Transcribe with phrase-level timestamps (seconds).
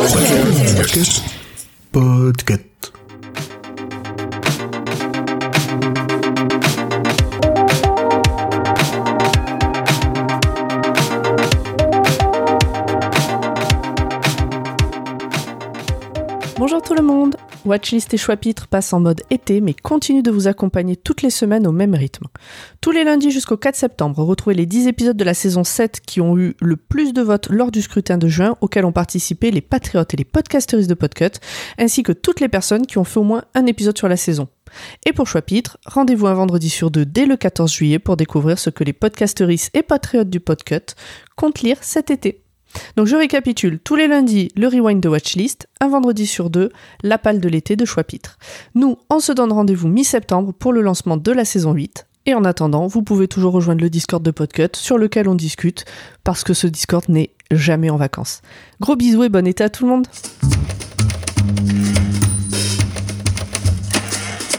[0.00, 1.39] Podcast.
[16.60, 20.46] Bonjour tout le monde Watchlist et Choix-Pitre passent en mode été mais continuent de vous
[20.46, 22.26] accompagner toutes les semaines au même rythme.
[22.82, 26.20] Tous les lundis jusqu'au 4 septembre, retrouvez les 10 épisodes de la saison 7 qui
[26.20, 29.62] ont eu le plus de votes lors du scrutin de juin auquel ont participé les
[29.62, 31.40] patriotes et les podcasteristes de Podcut,
[31.78, 34.46] ainsi que toutes les personnes qui ont fait au moins un épisode sur la saison.
[35.06, 38.68] Et pour Choix-Pitre, rendez-vous un vendredi sur deux dès le 14 juillet pour découvrir ce
[38.68, 40.94] que les podcasteristes et patriotes du Podcut
[41.36, 42.42] comptent lire cet été.
[42.96, 46.70] Donc je récapitule, tous les lundis, le rewind de Watchlist, un vendredi sur deux,
[47.02, 48.38] la palle de l'été de Choix-Pitre.
[48.74, 52.06] Nous, on se donne rendez-vous mi-septembre pour le lancement de la saison 8.
[52.26, 55.84] Et en attendant, vous pouvez toujours rejoindre le Discord de Podcut sur lequel on discute,
[56.22, 58.42] parce que ce Discord n'est jamais en vacances.
[58.80, 60.06] Gros bisous et bon été à tout le monde